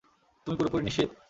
[0.47, 1.09] তুমি পুরোপুরি নিশ্চিত?